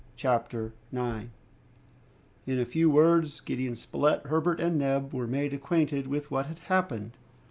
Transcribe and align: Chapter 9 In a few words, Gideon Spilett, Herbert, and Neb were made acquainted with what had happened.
Chapter 0.15 0.73
9 0.91 1.29
In 2.47 2.59
a 2.59 2.65
few 2.65 2.89
words, 2.89 3.39
Gideon 3.39 3.75
Spilett, 3.75 4.23
Herbert, 4.25 4.59
and 4.59 4.79
Neb 4.79 5.13
were 5.13 5.27
made 5.27 5.53
acquainted 5.53 6.07
with 6.07 6.31
what 6.31 6.47
had 6.47 6.57
happened. 6.57 7.11